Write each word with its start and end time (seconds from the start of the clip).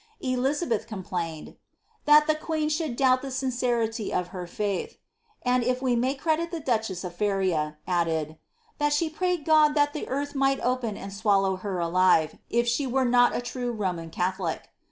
Elizabeth 0.21 0.87
complained," 0.87 1.57
that 2.05 2.25
the 2.25 2.33
queen 2.33 2.69
should 2.69 2.95
doubt 2.95 3.21
the 3.21 3.29
sincerity 3.29 4.11
of 4.11 4.29
her 4.29 4.47
fiiith," 4.47 4.97
and, 5.43 5.63
if 5.63 5.79
we 5.79 5.95
may 5.95 6.15
credit 6.15 6.49
the 6.49 6.59
duchess 6.59 7.03
of 7.03 7.13
Feria, 7.13 7.77
added, 7.85 8.29
^^ 8.29 8.37
That 8.79 8.93
she 8.93 9.11
prayed 9.11 9.45
God 9.45 9.75
that 9.75 9.93
the 9.93 10.07
earth 10.07 10.33
might 10.33 10.59
open 10.61 10.97
and 10.97 11.13
swallow 11.13 11.57
her 11.57 11.77
alive, 11.77 12.39
if 12.49 12.67
she 12.67 12.87
wete 12.87 13.11
not 13.11 13.35
a 13.35 13.41
tree 13.41 13.65
Roman 13.65 14.09
Catholic." 14.09 14.69